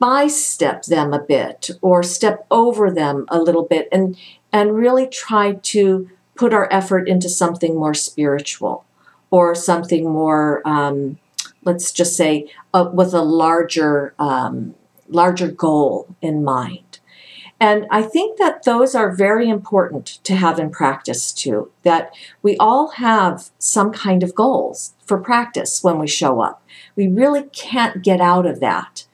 bystep 0.00 0.86
them 0.86 1.12
a 1.12 1.18
bit 1.18 1.70
or 1.82 2.02
step 2.02 2.46
over 2.50 2.90
them 2.90 3.26
a 3.28 3.38
little 3.38 3.64
bit 3.64 3.88
and, 3.92 4.16
and 4.52 4.74
really 4.74 5.06
try 5.06 5.52
to 5.52 6.08
put 6.34 6.54
our 6.54 6.72
effort 6.72 7.08
into 7.08 7.28
something 7.28 7.74
more 7.74 7.94
spiritual 7.94 8.84
or 9.30 9.54
something 9.54 10.08
more, 10.08 10.62
um, 10.66 11.18
let's 11.64 11.92
just 11.92 12.16
say, 12.16 12.50
uh, 12.72 12.88
with 12.92 13.12
a 13.12 13.22
larger, 13.22 14.14
um, 14.18 14.74
larger 15.08 15.50
goal 15.50 16.08
in 16.22 16.42
mind. 16.42 16.98
And 17.60 17.86
I 17.90 18.02
think 18.02 18.38
that 18.38 18.62
those 18.62 18.94
are 18.94 19.14
very 19.14 19.50
important 19.50 20.18
to 20.24 20.34
have 20.34 20.58
in 20.58 20.70
practice 20.70 21.30
too, 21.30 21.70
that 21.82 22.10
we 22.42 22.56
all 22.56 22.88
have 22.92 23.50
some 23.58 23.92
kind 23.92 24.22
of 24.22 24.34
goals 24.34 24.94
for 25.04 25.18
practice 25.18 25.84
when 25.84 25.98
we 25.98 26.08
show 26.08 26.40
up. 26.40 26.64
We 26.96 27.06
really 27.06 27.42
can't 27.52 28.02
get 28.02 28.20
out 28.20 28.46
of 28.46 28.60
that. 28.60 29.04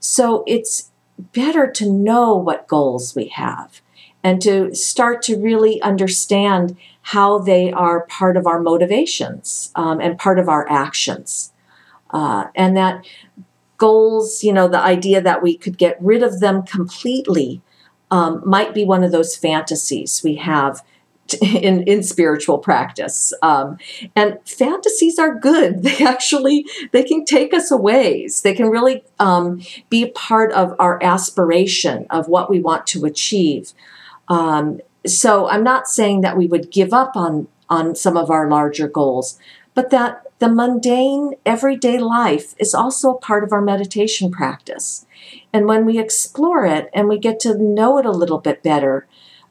So 0.00 0.44
it's 0.46 0.90
better 1.18 1.70
to 1.70 1.90
know 1.90 2.34
what 2.34 2.68
goals 2.68 3.14
we 3.14 3.28
have 3.28 3.80
and 4.22 4.40
to 4.42 4.74
start 4.74 5.22
to 5.22 5.36
really 5.36 5.80
understand 5.82 6.76
how 7.02 7.38
they 7.38 7.72
are 7.72 8.06
part 8.06 8.36
of 8.36 8.46
our 8.46 8.60
motivations 8.60 9.72
um, 9.74 10.00
and 10.00 10.18
part 10.18 10.38
of 10.38 10.48
our 10.48 10.68
actions. 10.70 11.52
Uh, 12.10 12.46
and 12.54 12.76
that 12.76 13.04
goals, 13.76 14.42
you 14.42 14.52
know, 14.52 14.68
the 14.68 14.80
idea 14.80 15.20
that 15.20 15.42
we 15.42 15.56
could 15.56 15.78
get 15.78 15.96
rid 16.00 16.22
of 16.22 16.40
them 16.40 16.62
completely 16.62 17.62
um, 18.10 18.42
might 18.44 18.74
be 18.74 18.84
one 18.84 19.04
of 19.04 19.12
those 19.12 19.36
fantasies 19.36 20.22
we 20.22 20.36
have 20.36 20.82
in 21.42 21.82
in 21.84 22.02
spiritual 22.02 22.58
practice. 22.58 23.32
Um, 23.42 23.78
and 24.14 24.38
fantasies 24.44 25.18
are 25.18 25.34
good. 25.34 25.82
They 25.88 26.04
actually 26.04 26.66
they 26.92 27.02
can 27.02 27.24
take 27.24 27.54
us 27.54 27.70
a 27.70 27.76
ways. 27.76 28.42
They 28.42 28.54
can 28.54 28.68
really 28.68 29.04
um, 29.18 29.62
be 29.88 30.10
part 30.10 30.52
of 30.52 30.74
our 30.78 31.02
aspiration 31.02 32.06
of 32.10 32.28
what 32.28 32.50
we 32.50 32.60
want 32.60 32.86
to 32.88 33.04
achieve. 33.04 33.72
Um, 34.28 34.80
so 35.06 35.48
i'm 35.48 35.62
not 35.62 35.86
saying 35.86 36.20
that 36.22 36.36
we 36.36 36.46
would 36.46 36.70
give 36.72 36.92
up 36.92 37.16
on 37.16 37.46
on 37.70 37.94
some 37.94 38.16
of 38.16 38.30
our 38.30 38.50
larger 38.50 38.88
goals 38.88 39.38
but 39.78 39.90
that 39.90 40.26
the 40.38 40.48
mundane 40.48 41.34
everyday 41.46 41.98
life 41.98 42.54
is 42.58 42.74
also 42.74 43.10
a 43.10 43.18
part 43.18 43.44
of 43.44 43.52
our 43.52 43.60
meditation 43.60 44.30
practice. 44.30 45.06
And 45.52 45.66
when 45.66 45.84
we 45.84 45.98
explore 45.98 46.64
it 46.64 46.90
and 46.92 47.08
we 47.08 47.18
get 47.18 47.40
to 47.40 47.58
know 47.58 47.98
it 47.98 48.06
a 48.06 48.10
little 48.10 48.38
bit 48.38 48.62
better, 48.62 49.06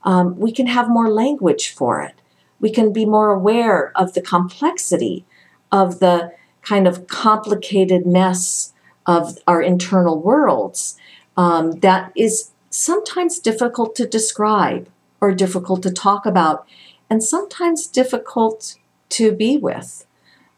um, 0.07 0.39
we 0.39 0.53
can 0.53 0.67
have 0.67 0.89
more 0.89 1.09
language 1.09 1.73
for 1.73 2.01
it. 2.01 2.15
We 2.61 2.71
can 2.71 2.93
be 2.93 3.05
more 3.05 3.29
aware 3.29 3.91
of 3.93 4.13
the 4.13 4.21
complexity 4.21 5.25
of 5.69 5.99
the 5.99 6.31
kind 6.61 6.87
of 6.87 7.07
complicated 7.07 8.05
mess 8.07 8.73
of 9.05 9.37
our 9.45 9.61
internal 9.61 10.17
worlds 10.17 10.97
um, 11.35 11.71
that 11.81 12.13
is 12.15 12.51
sometimes 12.69 13.37
difficult 13.39 13.95
to 13.95 14.07
describe 14.07 14.89
or 15.19 15.33
difficult 15.33 15.83
to 15.83 15.91
talk 15.91 16.25
about 16.25 16.65
and 17.09 17.21
sometimes 17.21 17.85
difficult 17.85 18.75
to 19.09 19.33
be 19.33 19.57
with. 19.57 20.05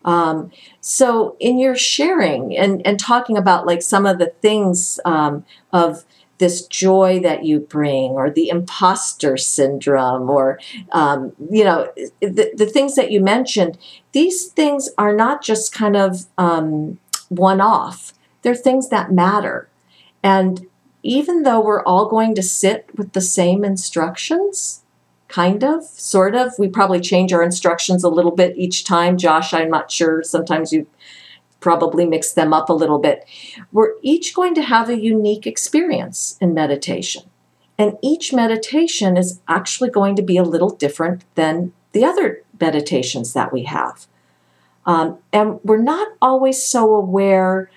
Um, 0.06 0.52
so 0.80 1.36
in 1.40 1.58
your 1.58 1.76
sharing 1.76 2.56
and, 2.56 2.86
and 2.86 3.00
talking 3.00 3.36
about 3.36 3.66
like 3.66 3.82
some 3.82 4.06
of 4.06 4.20
the 4.20 4.28
things 4.42 5.00
um, 5.06 5.44
of 5.74 6.06
this 6.40 6.66
joy 6.68 7.20
that 7.22 7.46
you 7.46 7.60
bring 7.60 8.12
or 8.12 8.30
the 8.30 8.50
imposter 8.50 9.38
syndrome 9.38 10.30
or 10.30 10.60
um, 10.92 11.32
you 11.52 11.64
know 11.64 11.92
the, 12.22 12.52
the 12.56 12.66
things 12.66 12.96
that 12.96 13.12
you 13.12 13.22
mentioned 13.22 13.78
these 14.12 14.48
things 14.48 14.90
are 14.98 15.16
not 15.16 15.44
just 15.44 15.74
kind 15.74 15.96
of 15.96 16.26
um, 16.38 16.98
one 17.30 17.62
off 17.62 18.14
they're 18.42 18.56
things 18.56 18.90
that 18.90 19.12
matter 19.12 19.70
and 20.24 20.66
even 21.04 21.44
though 21.44 21.62
we're 21.62 21.84
all 21.84 22.10
going 22.10 22.36
to 22.36 22.44
sit 22.44 22.90
with 22.98 23.14
the 23.14 23.22
same 23.22 23.64
instructions 23.64 24.84
kind 25.30 25.64
of, 25.64 25.86
sort 25.86 26.36
of. 26.36 26.52
We 26.60 26.68
probably 26.68 27.00
change 27.00 27.32
our 27.32 27.44
instructions 27.44 28.04
a 28.04 28.10
little 28.10 28.32
bit 28.32 28.58
each 28.58 28.84
time. 28.84 29.18
Josh, 29.18 29.54
I'm 29.54 29.70
not 29.70 29.90
sure. 29.90 30.24
Sometimes 30.24 30.74
you 30.74 30.88
probably 31.60 32.06
mix 32.06 32.32
them 32.32 32.54
up 32.54 32.70
a 32.70 32.74
little 32.74 33.00
bit. 33.00 33.26
We're 33.72 33.94
each 34.02 34.34
going 34.34 34.56
to 34.56 34.62
have 34.62 34.90
a 34.90 35.00
unique 35.00 35.46
experience 35.46 36.38
in 36.40 36.54
meditation. 36.54 37.24
And 37.78 37.98
each 38.02 38.34
meditation 38.34 39.18
is 39.18 39.40
actually 39.48 39.90
going 39.90 40.16
to 40.18 40.22
be 40.22 40.38
a 40.38 40.44
little 40.44 40.70
different 40.70 41.24
than 41.36 41.74
the 41.92 42.04
other 42.04 42.44
meditations 42.60 43.34
that 43.34 43.54
we 43.54 43.64
have. 43.64 44.08
Um, 44.86 45.20
and 45.32 45.60
we're 45.64 45.82
not 45.82 46.10
always 46.22 46.64
so 46.64 46.94
aware 46.94 47.70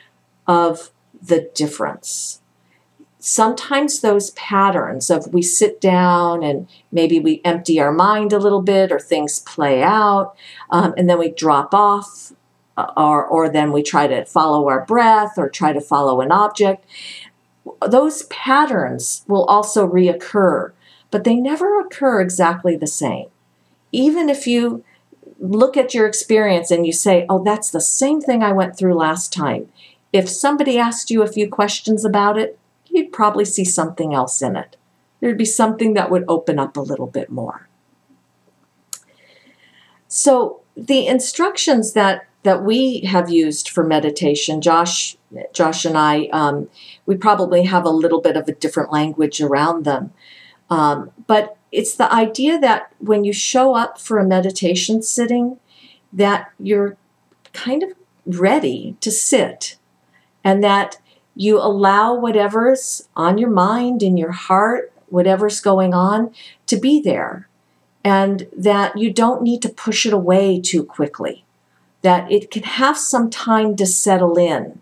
of 0.46 0.90
the 1.20 1.50
difference 1.54 2.42
sometimes 3.22 4.00
those 4.00 4.30
patterns 4.30 5.08
of 5.08 5.32
we 5.32 5.40
sit 5.40 5.80
down 5.80 6.42
and 6.42 6.68
maybe 6.90 7.20
we 7.20 7.40
empty 7.44 7.80
our 7.80 7.92
mind 7.92 8.32
a 8.32 8.38
little 8.38 8.60
bit 8.60 8.90
or 8.90 8.98
things 8.98 9.38
play 9.38 9.80
out 9.80 10.34
um, 10.70 10.92
and 10.96 11.08
then 11.08 11.20
we 11.20 11.30
drop 11.30 11.72
off 11.72 12.32
or, 12.96 13.24
or 13.24 13.48
then 13.48 13.72
we 13.72 13.82
try 13.82 14.06
to 14.06 14.24
follow 14.24 14.68
our 14.68 14.84
breath 14.84 15.34
or 15.36 15.48
try 15.48 15.72
to 15.72 15.80
follow 15.80 16.20
an 16.20 16.32
object 16.32 16.84
those 17.86 18.24
patterns 18.24 19.24
will 19.28 19.44
also 19.44 19.88
reoccur 19.88 20.72
but 21.10 21.24
they 21.24 21.34
never 21.34 21.80
occur 21.80 22.20
exactly 22.20 22.76
the 22.76 22.86
same 22.86 23.28
even 23.92 24.28
if 24.28 24.46
you 24.46 24.84
look 25.38 25.76
at 25.76 25.94
your 25.94 26.06
experience 26.06 26.70
and 26.70 26.86
you 26.86 26.92
say 26.92 27.26
oh 27.28 27.42
that's 27.44 27.70
the 27.70 27.80
same 27.80 28.20
thing 28.20 28.42
i 28.42 28.52
went 28.52 28.76
through 28.76 28.94
last 28.94 29.32
time 29.32 29.68
if 30.12 30.28
somebody 30.28 30.78
asked 30.78 31.10
you 31.10 31.22
a 31.22 31.26
few 31.26 31.48
questions 31.48 32.04
about 32.04 32.38
it 32.38 32.58
you'd 32.92 33.12
probably 33.12 33.44
see 33.44 33.64
something 33.64 34.14
else 34.14 34.42
in 34.42 34.54
it. 34.54 34.76
There'd 35.20 35.38
be 35.38 35.44
something 35.44 35.94
that 35.94 36.10
would 36.10 36.24
open 36.28 36.58
up 36.58 36.76
a 36.76 36.80
little 36.80 37.06
bit 37.06 37.30
more. 37.30 37.68
So 40.08 40.60
the 40.76 41.06
instructions 41.06 41.94
that 41.94 42.26
that 42.42 42.62
we 42.64 43.00
have 43.00 43.30
used 43.30 43.68
for 43.68 43.84
meditation, 43.84 44.60
Josh, 44.60 45.16
Josh 45.52 45.84
and 45.84 45.96
I, 45.96 46.26
um, 46.32 46.68
we 47.06 47.16
probably 47.16 47.64
have 47.64 47.84
a 47.84 47.90
little 47.90 48.20
bit 48.20 48.36
of 48.36 48.48
a 48.48 48.54
different 48.54 48.92
language 48.92 49.40
around 49.40 49.84
them. 49.84 50.12
Um, 50.68 51.10
but 51.26 51.56
it's 51.70 51.94
the 51.94 52.12
idea 52.12 52.58
that 52.58 52.92
when 52.98 53.24
you 53.24 53.32
show 53.32 53.74
up 53.74 53.98
for 53.98 54.18
a 54.18 54.26
meditation 54.26 55.02
sitting, 55.02 55.58
that 56.12 56.50
you're 56.58 56.96
kind 57.52 57.82
of 57.82 57.90
ready 58.26 58.96
to 59.00 59.10
sit, 59.10 59.76
and 60.44 60.62
that 60.62 60.98
you 61.34 61.58
allow 61.58 62.14
whatever's 62.14 63.08
on 63.16 63.38
your 63.38 63.50
mind, 63.50 64.02
in 64.02 64.16
your 64.16 64.32
heart, 64.32 64.92
whatever's 65.08 65.60
going 65.60 65.94
on, 65.94 66.32
to 66.66 66.76
be 66.76 67.00
there. 67.00 67.48
and 68.04 68.48
that 68.56 68.96
you 68.98 69.12
don't 69.12 69.42
need 69.42 69.62
to 69.62 69.68
push 69.68 70.06
it 70.06 70.12
away 70.12 70.60
too 70.60 70.84
quickly, 70.84 71.44
that 72.02 72.30
it 72.30 72.50
can 72.50 72.64
have 72.64 72.98
some 72.98 73.30
time 73.30 73.76
to 73.76 73.86
settle 73.86 74.36
in. 74.36 74.80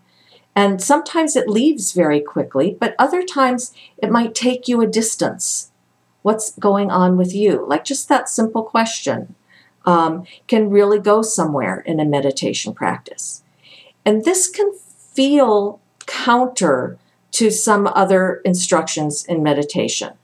And 0.57 0.83
sometimes 0.83 1.37
it 1.37 1.49
leaves 1.49 1.93
very 1.93 2.21
quickly, 2.21 2.77
but 2.79 2.95
other 2.99 3.23
times 3.23 3.73
it 3.99 4.11
might 4.11 4.35
take 4.35 4.67
you 4.67 4.81
a 4.81 4.87
distance. 4.87 5.71
What's 6.23 6.59
going 6.59 6.91
on 6.91 7.17
with 7.17 7.35
you? 7.35 7.65
Like 7.67 7.85
just 7.85 8.09
that 8.09 8.29
simple 8.29 8.63
question 8.63 9.35
um, 9.87 10.25
can 10.49 10.71
really 10.71 10.99
go 10.99 11.23
somewhere 11.23 11.81
in 11.81 12.01
a 12.01 12.05
meditation 12.05 12.75
practice. 12.75 13.43
And 14.05 14.25
this 14.25 14.49
can 14.49 14.73
feel 14.75 15.81
counter 16.07 16.99
to 17.33 17.51
some 17.51 17.87
other 17.87 18.41
instructions 18.45 19.25
in 19.25 19.43
meditation, 19.43 20.15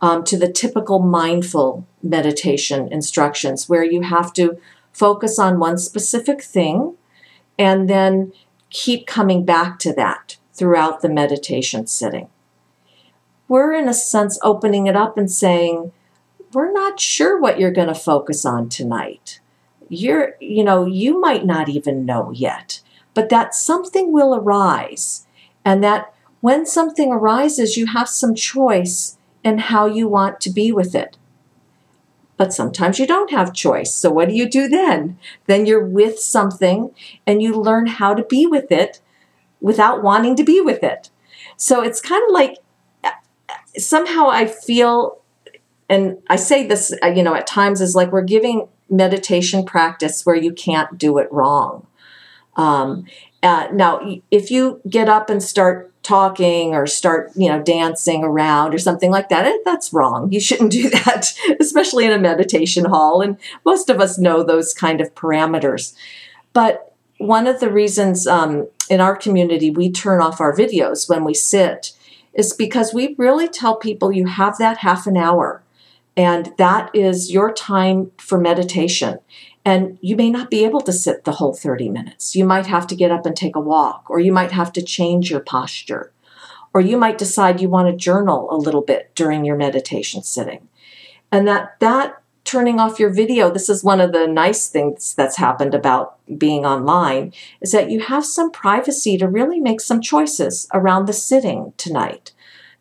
um, 0.00 0.22
to 0.24 0.38
the 0.38 0.50
typical 0.50 1.00
mindful 1.00 1.86
meditation 2.02 2.90
instructions, 2.92 3.68
where 3.68 3.84
you 3.84 4.02
have 4.02 4.32
to 4.34 4.58
focus 4.92 5.38
on 5.38 5.58
one 5.58 5.78
specific 5.78 6.42
thing 6.42 6.94
and 7.58 7.88
then 7.88 8.32
keep 8.70 9.06
coming 9.06 9.44
back 9.44 9.78
to 9.80 9.92
that 9.92 10.36
throughout 10.52 11.00
the 11.00 11.08
meditation 11.08 11.86
sitting. 11.86 12.28
We're, 13.48 13.72
in 13.72 13.88
a 13.88 13.94
sense, 13.94 14.38
opening 14.42 14.86
it 14.86 14.96
up 14.96 15.18
and 15.18 15.30
saying, 15.30 15.92
we're 16.52 16.72
not 16.72 17.00
sure 17.00 17.38
what 17.38 17.58
you're 17.58 17.70
going 17.70 17.88
to 17.88 17.94
focus 17.94 18.44
on 18.44 18.68
tonight. 18.68 19.40
You're, 19.88 20.36
you 20.40 20.64
know, 20.64 20.86
you 20.86 21.20
might 21.20 21.44
not 21.44 21.68
even 21.68 22.06
know 22.06 22.30
yet, 22.30 22.80
but 23.14 23.28
that 23.28 23.54
something 23.54 24.12
will 24.12 24.34
arise. 24.34 25.26
And 25.64 25.82
that 25.84 26.14
when 26.40 26.66
something 26.66 27.12
arises, 27.12 27.76
you 27.76 27.86
have 27.86 28.08
some 28.08 28.34
choice 28.34 29.18
in 29.44 29.58
how 29.58 29.86
you 29.86 30.08
want 30.08 30.40
to 30.40 30.50
be 30.50 30.72
with 30.72 30.94
it. 30.94 31.16
But 32.36 32.52
sometimes 32.52 32.98
you 32.98 33.06
don't 33.06 33.30
have 33.30 33.52
choice. 33.52 33.92
So 33.92 34.10
what 34.10 34.28
do 34.28 34.34
you 34.34 34.48
do 34.48 34.68
then? 34.68 35.18
Then 35.46 35.66
you're 35.66 35.84
with 35.84 36.18
something 36.18 36.90
and 37.26 37.42
you 37.42 37.54
learn 37.54 37.86
how 37.86 38.14
to 38.14 38.24
be 38.24 38.46
with 38.46 38.72
it 38.72 39.00
without 39.60 40.02
wanting 40.02 40.34
to 40.36 40.44
be 40.44 40.60
with 40.60 40.82
it. 40.82 41.10
So 41.56 41.82
it's 41.82 42.00
kind 42.00 42.22
of 42.26 42.32
like 42.32 42.56
somehow 43.76 44.28
I 44.28 44.46
feel 44.46 45.22
and 45.88 46.22
I 46.30 46.36
say 46.36 46.66
this, 46.66 46.94
uh, 47.02 47.08
you 47.08 47.22
know, 47.22 47.34
at 47.34 47.46
times 47.46 47.82
is 47.82 47.94
like 47.94 48.12
we're 48.12 48.22
giving 48.22 48.66
meditation 48.88 49.64
practice 49.64 50.24
where 50.24 50.36
you 50.36 50.52
can't 50.52 50.96
do 50.96 51.18
it 51.18 51.30
wrong. 51.30 51.86
Um, 52.56 53.06
uh, 53.42 53.68
now, 53.72 54.00
if 54.30 54.50
you 54.50 54.80
get 54.88 55.08
up 55.08 55.28
and 55.28 55.42
start 55.42 55.91
talking 56.02 56.74
or 56.74 56.86
start, 56.86 57.30
you 57.36 57.48
know, 57.48 57.62
dancing 57.62 58.24
around 58.24 58.74
or 58.74 58.78
something 58.78 59.10
like 59.10 59.28
that, 59.28 59.60
that's 59.64 59.92
wrong. 59.92 60.32
You 60.32 60.40
shouldn't 60.40 60.72
do 60.72 60.90
that, 60.90 61.32
especially 61.60 62.06
in 62.06 62.12
a 62.12 62.18
meditation 62.18 62.86
hall. 62.86 63.20
And 63.20 63.36
most 63.64 63.88
of 63.88 64.00
us 64.00 64.18
know 64.18 64.42
those 64.42 64.74
kind 64.74 65.00
of 65.00 65.14
parameters. 65.14 65.94
But 66.52 66.94
one 67.18 67.46
of 67.46 67.60
the 67.60 67.70
reasons 67.70 68.26
um, 68.26 68.68
in 68.90 69.00
our 69.00 69.16
community 69.16 69.70
we 69.70 69.90
turn 69.90 70.20
off 70.20 70.40
our 70.40 70.54
videos 70.54 71.08
when 71.08 71.24
we 71.24 71.34
sit 71.34 71.92
is 72.34 72.52
because 72.52 72.92
we 72.92 73.14
really 73.16 73.48
tell 73.48 73.76
people 73.76 74.10
you 74.10 74.26
have 74.26 74.58
that 74.58 74.78
half 74.78 75.06
an 75.06 75.16
hour 75.16 75.62
and 76.16 76.52
that 76.58 76.90
is 76.94 77.32
your 77.32 77.52
time 77.52 78.10
for 78.18 78.38
meditation. 78.38 79.18
And 79.64 79.98
you 80.00 80.16
may 80.16 80.30
not 80.30 80.50
be 80.50 80.64
able 80.64 80.80
to 80.82 80.92
sit 80.92 81.24
the 81.24 81.32
whole 81.32 81.54
30 81.54 81.88
minutes. 81.88 82.34
You 82.34 82.44
might 82.44 82.66
have 82.66 82.86
to 82.88 82.96
get 82.96 83.12
up 83.12 83.26
and 83.26 83.36
take 83.36 83.54
a 83.54 83.60
walk, 83.60 84.06
or 84.08 84.18
you 84.18 84.32
might 84.32 84.52
have 84.52 84.72
to 84.72 84.82
change 84.82 85.30
your 85.30 85.40
posture, 85.40 86.12
or 86.74 86.80
you 86.80 86.96
might 86.96 87.18
decide 87.18 87.60
you 87.60 87.68
want 87.68 87.88
to 87.88 87.96
journal 87.96 88.48
a 88.50 88.56
little 88.56 88.82
bit 88.82 89.14
during 89.14 89.44
your 89.44 89.56
meditation 89.56 90.22
sitting. 90.22 90.68
And 91.30 91.46
that, 91.46 91.78
that 91.80 92.22
turning 92.44 92.80
off 92.80 92.98
your 92.98 93.10
video, 93.10 93.50
this 93.50 93.68
is 93.68 93.84
one 93.84 94.00
of 94.00 94.12
the 94.12 94.26
nice 94.26 94.68
things 94.68 95.14
that's 95.14 95.36
happened 95.36 95.74
about 95.74 96.18
being 96.38 96.66
online, 96.66 97.32
is 97.60 97.72
that 97.72 97.90
you 97.90 98.00
have 98.00 98.26
some 98.26 98.50
privacy 98.50 99.16
to 99.18 99.28
really 99.28 99.60
make 99.60 99.80
some 99.80 100.00
choices 100.00 100.66
around 100.74 101.06
the 101.06 101.12
sitting 101.12 101.72
tonight 101.76 102.32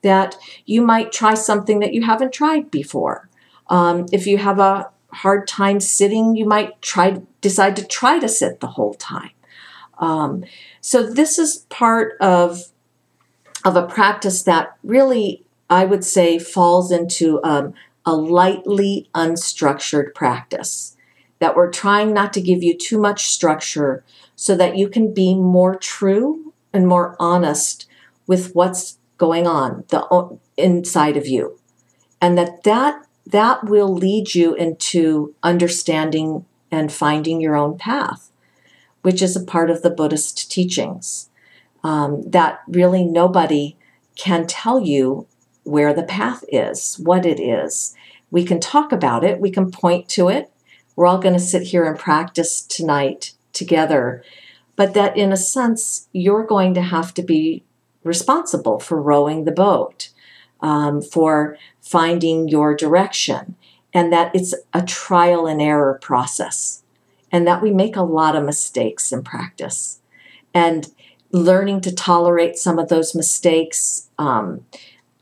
that 0.02 0.36
you 0.66 0.82
might 0.82 1.12
try 1.12 1.34
something 1.34 1.80
that 1.80 1.94
you 1.94 2.04
haven't 2.04 2.34
tried 2.34 2.72
before. 2.72 3.30
Um, 3.68 4.08
if 4.12 4.26
you 4.28 4.40
have 4.40 4.60
a 4.60 4.90
hard 5.14 5.48
time 5.48 5.80
sitting, 5.80 6.36
you 6.36 6.46
might 6.46 6.82
try 6.82 7.22
decide 7.42 7.76
to 7.76 7.86
try 7.86 8.20
to 8.20 8.30
sit 8.30 8.60
the 8.60 8.68
whole 8.68 8.94
time. 8.94 9.32
Um, 10.00 10.44
so 10.80 11.04
this 11.04 11.38
is 11.38 11.66
part 11.70 12.14
of 12.20 12.72
of 13.64 13.76
a 13.76 13.88
practice 13.88 14.44
that 14.44 14.76
really 14.84 15.44
I 15.70 15.86
would 15.86 16.04
say 16.04 16.40
falls 16.40 16.92
into 16.92 17.42
um, 17.44 17.74
a 18.06 18.16
lightly 18.16 19.10
unstructured 19.14 20.14
practice. 20.14 20.98
That 21.40 21.56
we're 21.56 21.72
trying 21.72 22.14
not 22.14 22.34
to 22.34 22.42
give 22.42 22.62
you 22.62 22.78
too 22.78 23.00
much 23.00 23.26
structure 23.26 24.04
so 24.36 24.56
that 24.56 24.78
you 24.78 24.88
can 24.88 25.12
be 25.12 25.34
more 25.34 25.76
true 25.76 26.54
and 26.72 26.88
more 26.88 27.16
honest 27.20 27.88
with 28.28 28.54
what's 28.54 29.00
going 29.18 29.48
on 29.48 29.84
the 29.90 30.40
inside 30.58 31.18
of 31.18 31.28
you 31.28 31.60
and 32.22 32.38
that 32.38 32.64
that 32.64 33.06
that 33.32 33.66
will 33.66 33.94
lead 33.94 34.36
you 34.36 34.54
into 34.56 35.34
understanding 35.44 36.46
and 36.72 36.92
finding 36.92 37.42
your 37.42 37.56
own 37.56 37.78
path 37.78 38.32
which 39.02 39.22
is 39.22 39.36
a 39.36 39.44
part 39.44 39.70
of 39.70 39.82
the 39.82 39.90
buddhist 39.90 40.52
teachings 40.52 41.30
um, 41.84 42.30
that 42.30 42.62
really 42.68 43.04
nobody 43.04 43.76
can 44.16 44.46
tell 44.46 44.80
you 44.80 45.28
where 45.64 45.94
the 45.94 46.04
path 46.04 46.44
is 46.50 46.96
what 47.00 47.26
it 47.26 47.40
is. 47.40 47.96
We 48.30 48.44
can 48.44 48.60
talk 48.60 48.92
about 48.92 49.24
it 49.24 49.40
we 49.40 49.52
can 49.52 49.72
point 49.72 50.08
to 50.10 50.30
it. 50.30 50.52
We're 50.96 51.08
all 51.08 51.20
going 51.20 51.34
to 51.34 51.40
sit 51.40 51.64
here 51.64 51.86
and 51.86 51.98
practice 51.98 52.62
tonight 52.62 53.34
together. 53.54 54.24
But 54.76 54.94
that 54.94 55.18
in 55.18 55.32
a 55.32 55.38
sense 55.38 56.08
you're 56.12 56.46
going 56.46 56.74
to 56.76 56.82
have 56.82 57.14
to 57.16 57.24
be 57.24 57.64
responsible 58.04 58.80
for 58.80 59.02
rowing 59.02 59.46
the 59.46 59.52
boat, 59.52 60.10
um, 60.62 61.02
for 61.02 61.58
finding 61.82 62.48
your 62.48 62.76
direction, 62.76 63.56
and 63.94 64.12
that 64.14 64.34
it's 64.36 64.54
a 64.74 64.82
trial 64.82 65.48
and 65.48 65.62
error 65.62 65.98
process, 66.02 66.84
and 67.32 67.48
that 67.48 67.62
we 67.62 67.72
make 67.72 67.96
a 67.96 68.04
lot 68.04 68.36
of 68.36 68.46
mistakes 68.46 69.12
in 69.12 69.24
practice. 69.24 70.00
And 70.54 70.92
learning 71.32 71.82
to 71.82 71.96
tolerate 71.96 72.58
some 72.58 72.78
of 72.78 72.90
those 72.90 73.16
mistakes, 73.16 74.10
um, 74.18 74.66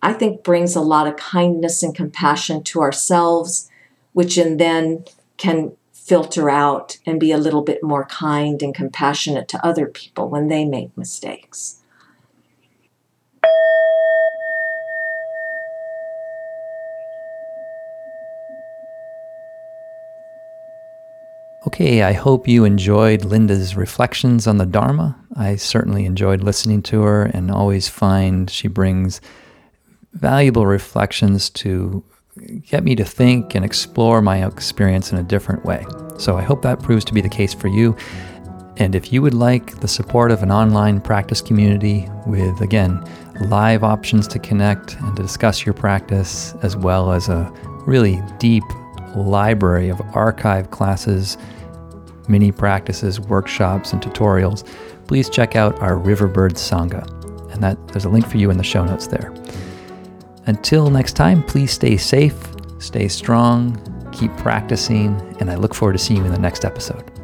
I 0.01 0.13
think, 0.13 0.43
brings 0.43 0.75
a 0.75 0.81
lot 0.81 1.07
of 1.07 1.15
kindness 1.15 1.83
and 1.83 1.93
compassion 1.93 2.63
to 2.63 2.81
ourselves, 2.81 3.69
which 4.13 4.37
in 4.37 4.57
then 4.57 5.05
can 5.37 5.73
filter 5.93 6.49
out 6.49 6.97
and 7.05 7.19
be 7.19 7.31
a 7.31 7.37
little 7.37 7.61
bit 7.61 7.83
more 7.83 8.05
kind 8.05 8.63
and 8.63 8.73
compassionate 8.73 9.47
to 9.47 9.63
other 9.65 9.85
people 9.85 10.27
when 10.27 10.47
they 10.47 10.65
make 10.65 10.97
mistakes. 10.97 11.81
Okay, 21.69 22.01
I 22.01 22.13
hope 22.13 22.47
you 22.47 22.65
enjoyed 22.65 23.25
Linda's 23.25 23.75
reflections 23.75 24.47
on 24.47 24.57
the 24.57 24.65
Dharma. 24.65 25.15
I 25.35 25.55
certainly 25.55 26.05
enjoyed 26.05 26.41
listening 26.41 26.81
to 26.83 27.03
her 27.03 27.25
and 27.25 27.51
always 27.51 27.87
find 27.87 28.49
she 28.49 28.67
brings 28.67 29.21
valuable 30.13 30.65
reflections 30.65 31.47
to 31.51 32.03
get 32.63 32.83
me 32.83 32.95
to 32.95 33.05
think 33.05 33.53
and 33.53 33.63
explore 33.63 34.19
my 34.19 34.43
experience 34.43 35.11
in 35.11 35.19
a 35.19 35.23
different 35.23 35.63
way. 35.63 35.85
So 36.17 36.37
I 36.37 36.41
hope 36.41 36.63
that 36.63 36.81
proves 36.81 37.05
to 37.05 37.13
be 37.13 37.21
the 37.21 37.29
case 37.29 37.53
for 37.53 37.67
you. 37.67 37.95
And 38.77 38.95
if 38.95 39.13
you 39.13 39.21
would 39.21 39.35
like 39.35 39.79
the 39.79 39.87
support 39.87 40.31
of 40.31 40.41
an 40.41 40.51
online 40.51 40.99
practice 40.99 41.39
community 41.39 42.09
with, 42.25 42.61
again, 42.61 42.99
live 43.41 43.83
options 43.83 44.27
to 44.29 44.39
connect 44.39 44.95
and 44.95 45.15
to 45.15 45.21
discuss 45.21 45.67
your 45.67 45.73
practice, 45.73 46.55
as 46.63 46.75
well 46.75 47.11
as 47.11 47.29
a 47.29 47.47
really 47.85 48.19
deep 48.39 48.63
library 49.15 49.89
of 49.89 50.01
archive 50.15 50.71
classes 50.71 51.37
mini 52.29 52.51
practices, 52.51 53.19
workshops, 53.19 53.93
and 53.93 54.01
tutorials, 54.01 54.65
please 55.07 55.29
check 55.29 55.55
out 55.55 55.79
our 55.81 55.97
Riverbird 55.97 56.53
Sangha. 56.53 57.07
And 57.51 57.63
that 57.63 57.87
there's 57.89 58.05
a 58.05 58.09
link 58.09 58.27
for 58.27 58.37
you 58.37 58.51
in 58.51 58.57
the 58.57 58.63
show 58.63 58.85
notes 58.85 59.07
there. 59.07 59.33
Until 60.45 60.89
next 60.89 61.13
time, 61.13 61.43
please 61.43 61.71
stay 61.71 61.97
safe, 61.97 62.37
stay 62.79 63.07
strong, 63.07 63.77
keep 64.11 64.35
practicing, 64.37 65.19
and 65.39 65.49
I 65.49 65.55
look 65.55 65.73
forward 65.75 65.93
to 65.93 65.99
seeing 65.99 66.19
you 66.19 66.25
in 66.25 66.31
the 66.31 66.39
next 66.39 66.65
episode. 66.65 67.18